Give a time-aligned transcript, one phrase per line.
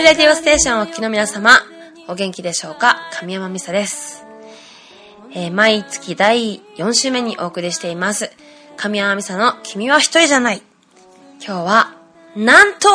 [0.00, 1.50] ゴスペルレディオステーションをお聞きの皆様、
[2.08, 2.96] お元気でしょうか？
[3.12, 4.24] 神山美沙です。
[5.34, 8.30] えー、毎月第4週目にお送りしています。
[8.78, 10.62] 神山美沙の君は一人じゃない。
[11.46, 11.94] 今日は、
[12.34, 12.88] なんと、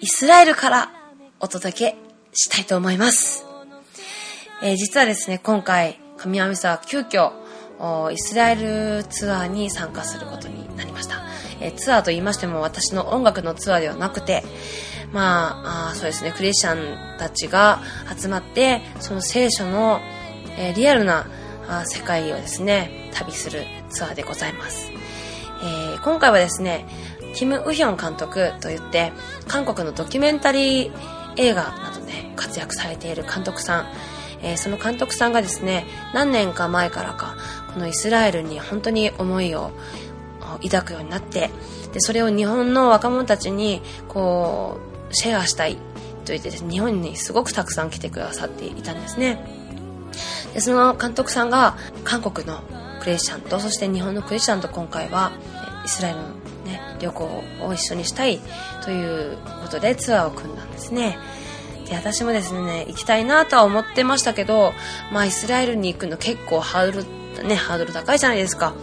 [0.00, 0.90] イスラエルから
[1.38, 1.96] お届け
[2.32, 3.46] したいと思います。
[4.60, 7.30] えー、実はですね、今回、神山美沙は急遽、
[8.10, 11.22] イスラエルツアーに参加することになりました。
[11.60, 14.42] えー、ツアーと言いましても私の音楽のツアーではなくて、
[15.14, 17.80] まあ、あそうですね、クリスチャンたちが
[18.18, 20.00] 集まって、その聖書の、
[20.58, 21.28] えー、リアルな
[21.68, 24.90] あ世界をですね、旅するツアーでございます。
[25.62, 26.84] えー、今回はですね、
[27.32, 29.12] キム・ウヒョン監督といって、
[29.46, 30.92] 韓国のドキュメンタリー
[31.36, 33.86] 映画などで活躍されている監督さん、
[34.42, 37.36] えー、その監督さんがですね、何年か前からか、
[37.72, 39.70] このイスラエルに本当に思いを
[40.60, 41.50] 抱くようになって、
[41.92, 49.38] で、それを日本の若者たちに、こう、シェアしたいと言ってですね、日本にすごくたくさん来てくださっていたんですね。
[50.54, 52.62] で、その監督さんが韓国の
[53.00, 55.32] クリスチャンと、そして日本のクリスチャンと今回は
[55.84, 56.24] イスラエルの
[56.64, 58.40] ね、旅行を一緒にしたい
[58.82, 61.18] ということでツアーを組んだんですね。
[61.88, 64.72] で、私もですね、行きたいなとは思ってましたけど、
[65.12, 67.02] まあイスラエルに行くの結構ハード
[67.42, 68.74] ル、ね、ハードル高いじゃないですか。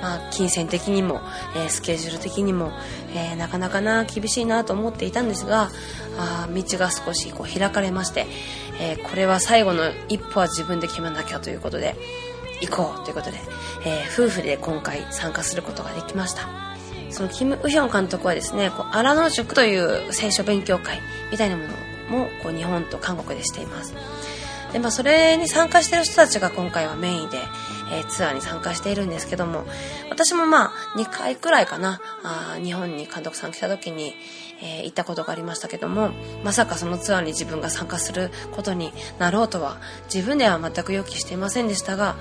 [0.00, 1.20] まあ、金銭的にも、
[1.56, 2.72] えー、スケジュール的にも、
[3.14, 5.70] えー、なかなかな厳しいなと思っていたんですが
[6.18, 8.26] あ道が少しこう開かれまして、
[8.80, 11.96] えー、これは最後の一歩は自分で決めなきゃということで
[12.60, 13.38] 行こうということで、
[13.86, 16.48] え夫婦で今回参加することができました。
[17.10, 21.62] そのキム・ウヒョン監督はですねこう荒野塾という聖書勉強会みたいなも
[22.10, 23.94] のもこう日本と韓国でしています。
[24.72, 27.38] で、まあ、それに参加している人たちが今回はメインで、
[27.92, 29.64] えー、ツアーに参加しているんですけども、
[30.10, 34.14] 私もまあ、2回くらいかな、あ日本に監督さん来た時に、
[34.62, 36.10] えー、行ったことがありましたけども、
[36.44, 39.78] まさかそのツアーに自分が参加することになろうとは、
[40.12, 42.16] 自分では全く予期していませんでしたが、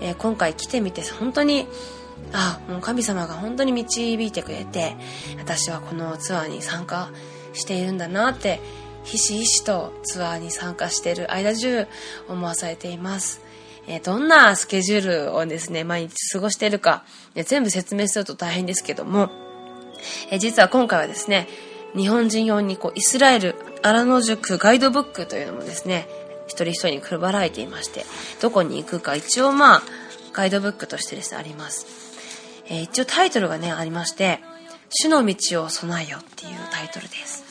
[0.00, 1.66] えー、今回来てみて、本当に、
[2.32, 4.96] あ、もう神様が本当に導いてくれて、
[5.38, 7.10] 私はこのツアーに参加
[7.52, 8.60] しているんだなって、
[9.04, 11.86] ひしひしとツアーに参加している間中
[12.28, 13.45] 思わされています。
[13.88, 17.04] えどんなスケジュールをですね、毎日過ごしているか、
[17.34, 19.30] 全部説明すると大変ですけども、
[20.30, 21.48] え実は今回はですね、
[21.94, 26.08] 日本人用にこうイスラエル荒野塾ガイドブックというのもですね、
[26.46, 28.04] 一人一人に配られていまして、
[28.40, 29.82] どこに行くか一応まあ、
[30.32, 31.86] ガイドブックとしてですね、あります。
[32.68, 34.40] えー、一応タイトルがね、ありまして、
[34.90, 37.44] 主の道を備えよっていうタイトルです。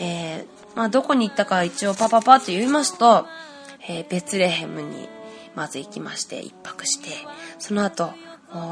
[0.00, 3.26] えー、まあ、どこに行ったか一応パパパって言いますと、
[3.88, 5.08] えー、ベツレヘムに
[5.58, 7.10] まず行きまして一泊して、
[7.58, 8.12] その後、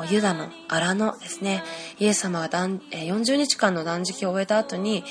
[0.08, 1.64] ユダの荒野ですね。
[1.98, 5.02] イエス様が40日間の断食を終えた後に、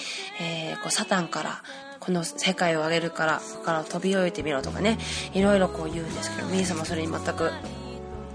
[0.41, 1.61] えー、こうサタンから、
[1.99, 4.97] この世界をあげるから、から飛び降りてみろとかね、
[5.33, 7.51] いろいろこう言うんですけど、イエス様それに全く、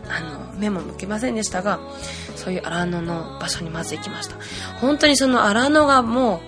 [0.09, 1.81] あの、目も向きませんでしたが、
[2.37, 4.37] そういう荒野の場所にまず行きました。
[4.83, 6.43] 本当にその荒野がも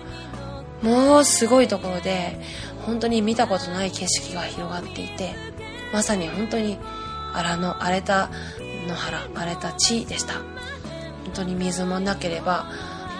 [0.83, 2.39] う、もうすごいところで
[2.85, 5.52] 本当に見たことない景色が広がっていて
[5.93, 6.79] まさに本当に
[7.33, 8.29] 荒の荒れた
[8.87, 10.33] 野原荒れた地でした。
[10.33, 10.43] 本
[11.33, 12.67] 当に水もなければ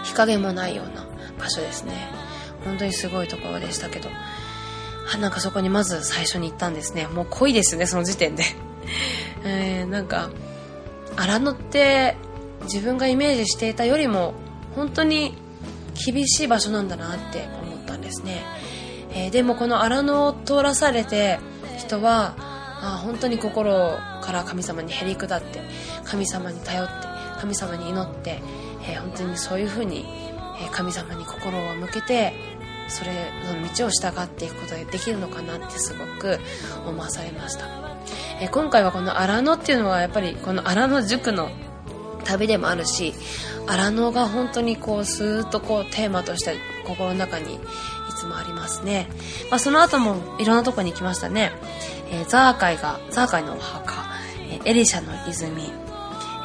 [0.03, 1.05] 日陰もないような
[1.39, 1.93] 場所ですね。
[2.65, 4.09] 本当にすごいところでしたけど。
[5.13, 7.07] あなんかそこにまず最初に行ったんですね。
[7.07, 8.43] もう濃いですねその時点で。
[9.45, 10.29] えー、なんか
[11.15, 12.17] 荒野って
[12.63, 14.33] 自分がイメージしていたよりも
[14.75, 15.35] 本当に
[15.93, 18.41] 厳しい場所なんだなって思ったんですね、
[19.11, 21.39] えー、でもこの荒野を通らされて
[21.77, 22.35] 人は
[22.83, 25.61] あ本当に心から神様にへり下って
[26.03, 27.07] 神様に頼って
[27.39, 28.41] 神様に祈って、
[28.81, 30.05] えー、本当にそういうふうに、
[30.61, 32.33] え神様に心を向けて
[32.87, 33.11] それ
[33.45, 36.37] の道を従っていくことができるのかなってすごく
[36.85, 37.67] 思わされました、
[38.39, 41.49] えー、今回はこの荒野っていうのはやっぱりこの荒野塾の
[42.23, 43.13] 旅でもあるし
[43.67, 46.55] 荒野が本当にこうスーッとこうテーマとして
[46.85, 47.59] 心の中にい
[48.15, 49.07] つもありますね、
[49.49, 51.51] まあ、その後もいろんなとこに行きましたね、
[52.13, 54.05] えー、ザーカイがザーカイのお墓、
[54.49, 55.63] えー、エリシャの泉、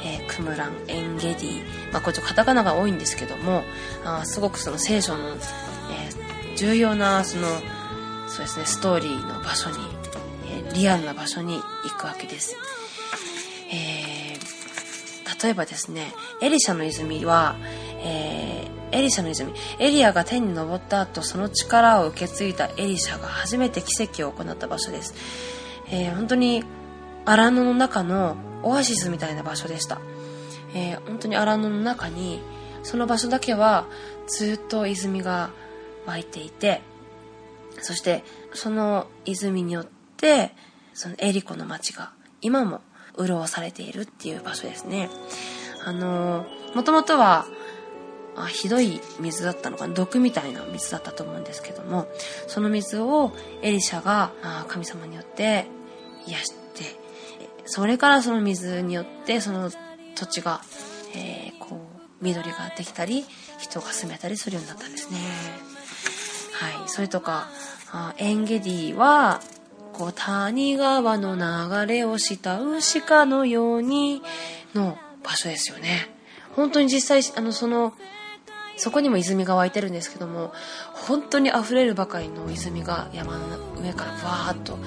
[0.05, 3.63] えー、クムランエンゲディ、まあ、こっちカタカナが多いんですけども
[4.05, 7.47] あすごくその聖書の、えー、重要なその
[8.29, 9.77] そうですねストーリーの場所に、
[10.51, 11.63] えー、リアルな場所に行
[11.99, 12.57] くわけです、
[13.71, 14.19] えー
[15.41, 16.13] 例えばですね、
[16.43, 17.57] エリシャの泉は、
[18.03, 18.58] えー、
[18.93, 25.15] エリシャの泉、エリアが天に昇った後、その力を受け継いだエリシャが初めて奇跡を行った場所です。
[25.91, 26.65] えー、本当に
[27.25, 30.01] 荒野の中のオアシスみたいな場所でした。
[30.75, 32.41] えー、本当に荒野の中に、
[32.83, 33.87] その場所だけは
[34.29, 35.51] ずっと泉が
[36.07, 36.83] 湧いていて、
[37.81, 38.25] そして
[38.55, 39.87] その泉によっ
[40.17, 40.55] て、
[40.95, 42.81] そのエリコの町が今も
[43.19, 45.11] 潤されているっていう場所ですね。
[45.85, 47.47] あのー、もともとは、
[48.41, 49.95] あひどい水だったのかな？
[49.95, 52.07] 毒みたいな水だったと思うんですけども
[52.47, 53.33] その水を
[53.63, 54.33] エリシャが
[54.69, 55.67] 神様によって
[56.27, 56.59] 癒して
[57.65, 59.71] それからその水によってその
[60.15, 60.61] 土地が、
[61.15, 63.25] えー、こう緑ができたり
[63.59, 65.19] 人が住めたりするようになったんですね。
[66.55, 66.89] はい。
[66.89, 67.49] それとか
[67.93, 69.41] あエンゲディは
[69.93, 74.23] こう谷川の流れを慕う鹿のように
[74.75, 76.09] の場所ですよね。
[76.57, 77.95] 本当に実際あのその
[78.79, 80.53] そこにも泉が湧いてるんですけども
[80.93, 84.79] 本当に溢れるばかりの泉が山の上からバーッと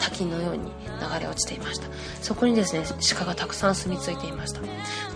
[0.00, 1.86] 滝のように流れ落ちていました。
[2.20, 2.84] そこにですね
[3.16, 4.60] 鹿がたくさん住み着いていました。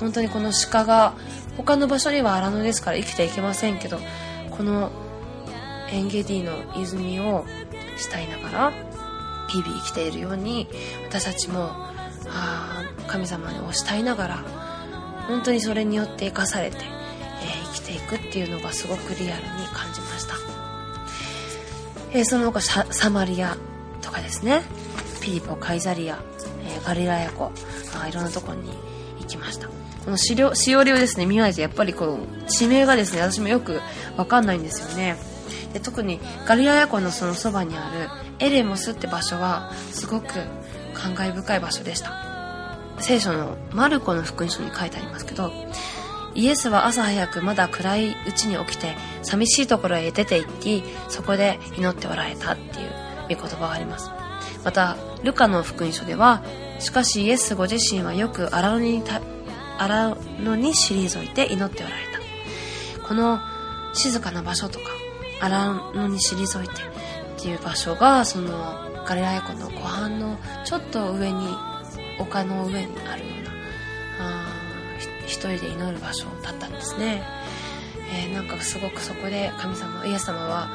[0.00, 1.14] 本当にこの鹿が
[1.56, 3.98] 他の場所には荒野ですから生きていけませんけど
[4.50, 4.90] この
[5.90, 7.44] エンゲディの泉を
[7.96, 8.72] 慕いながら
[9.48, 10.68] 日々生きているように
[11.08, 11.70] 私たちも
[12.28, 14.36] あ神様を慕いながら
[15.26, 16.76] 本当にそれによって生かされて
[17.88, 20.34] ていくっていうのがすごくリアルに感じました、
[22.12, 23.56] えー、その他サマリア
[24.02, 24.62] とかですね。
[25.20, 26.22] ピリポカイザリア、
[26.64, 27.50] えー、ガリラヤ湖
[28.00, 28.70] あいろんなとこに
[29.20, 29.68] 行きました。
[29.68, 30.34] このし
[30.76, 33.80] おりをですね見ないとやっぱりこの地名がですね私もよく
[34.16, 35.16] わかんないんですよね。
[35.72, 38.08] で特にガリラヤ湖のそのそばにある
[38.38, 40.26] エレモスって場所はすごく
[40.94, 42.12] 感慨深い場所でした。
[43.00, 45.52] 聖書のマルコの福音書に書いてありますけど
[46.38, 52.90] イエスは朝早くまだ暗いうちに起きて寂しいところへ出て行ってそこで祈っておられたっていう
[53.22, 54.08] 御言葉があります。
[54.64, 56.44] またルカの福音書では
[56.78, 59.02] しかしイエスご自身はよく荒野に
[59.78, 62.02] 荒野に退いて祈っておられ
[63.02, 63.08] た。
[63.08, 63.40] この
[63.92, 64.84] 静かな場所とか
[65.40, 71.48] 荒野に退いてっていう場所がそのガリラヤ湖の湖畔のちょっと上に
[72.20, 73.27] 丘の上にある
[75.28, 77.22] 一人で祈る場所だったんですね、
[78.12, 80.68] えー、なんかすごくそこで神様イエス様は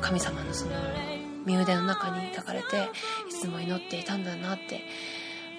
[0.00, 0.72] 神様のその
[1.46, 2.90] 身腕の中に抱かれて
[3.30, 4.82] いつも祈っていたんだなって。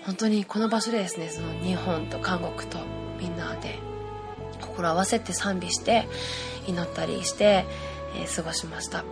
[0.05, 2.77] 本当にこの場所でですねその日本と韓国と
[3.19, 3.79] みんなで
[4.61, 6.07] 心合わせて賛美して
[6.67, 7.65] 祈ったりして、
[8.15, 9.03] えー、過ごしました。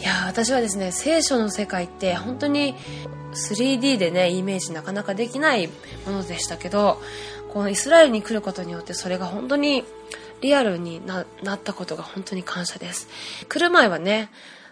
[0.00, 2.74] いや私はですね聖書の世界って本当に
[3.32, 5.68] 3D でねイメージなかなかできない
[6.06, 7.00] ものでしたけど
[7.52, 9.84] このイスラエルに来ることによってそれが本当に
[10.40, 11.24] リアルにな
[11.54, 13.08] ったことが本当に感謝です。
[13.48, 14.30] 来る前はね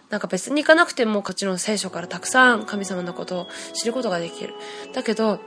[0.09, 4.55] なんか別に行かなくてもこっちの聖書からたくさん神様のことを知ることができる。
[4.93, 5.39] だけど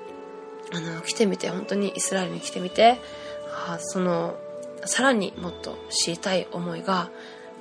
[0.73, 3.01] あの来てみて本当にイスラエルに来てみて
[3.69, 4.37] あその
[4.85, 7.11] さらにもっと知りたい思いが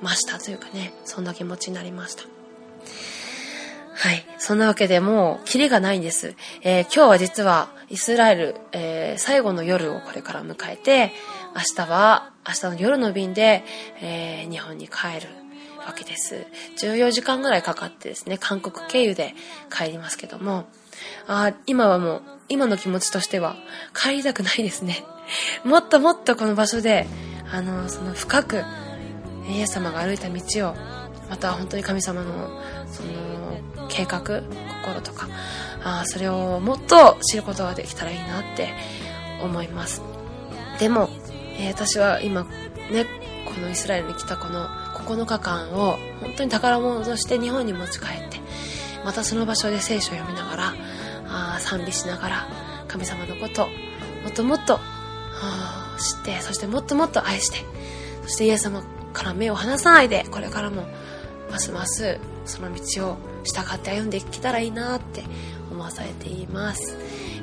[0.02, 2.24] 増したというかねそんな気持ちになりました
[3.94, 4.26] はい。
[4.38, 6.34] そんなわけでもう、キリがないんです。
[6.62, 11.12] えー、今日は実は、イスラエル、えー、最後の夜をこれから迎えて、
[11.54, 13.62] 明日は、明日の夜の便で、
[14.00, 15.28] えー、日本に帰る
[15.86, 16.46] わけです。
[16.78, 19.34] 14時間ぐらいかかってですね、韓国経由で
[19.70, 20.64] 帰りますけども、
[21.26, 23.56] あ今はもう、今の気持ちとしては、
[23.94, 25.04] 帰りたくないですね。
[25.64, 27.06] もっともっとこの場所で、
[27.52, 28.64] あの、その深く、
[29.48, 30.74] イエス様が歩いた道を、
[31.28, 35.28] また本当に神様の、その、計画、心とか、
[35.84, 38.68] あそれをもっと知ることができたらいいなって
[39.42, 40.02] 思います。
[40.78, 41.08] でも、
[41.58, 42.44] えー、私は今、
[42.90, 43.06] ね、
[43.54, 48.40] このイスラエルに来たこの9日間を本当に宝物として日本に持ち帰って
[49.04, 50.74] またその場所で聖書を読みながら
[51.28, 52.48] あ賛美しながら
[52.88, 53.68] 神様のこと
[54.22, 54.78] もっともっと
[55.98, 57.58] 知ってそしてもっともっと愛して
[58.22, 58.82] そしてイエス様
[59.12, 60.86] から目を離さないでこれからも
[61.50, 65.22] ますますその道を従って歩んでいけたらいいなって
[65.70, 66.96] 思わされています、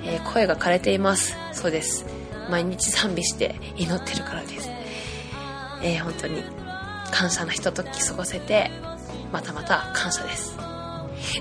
[0.04, 1.36] えー、声が枯れています。
[1.54, 2.06] そうです。
[2.50, 4.70] 毎日賛美して祈ってるからです、
[5.84, 6.44] えー、本当に
[7.12, 8.72] 感謝のひととき過ごせて
[9.32, 10.58] またまた感謝です。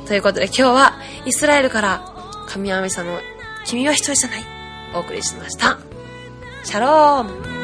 [0.07, 2.15] ということで今日はイスラエルから
[2.47, 3.21] 神山さんの
[3.65, 4.45] 「君は一人じゃない」
[4.95, 5.79] お送りしました。
[6.65, 7.58] シャローム。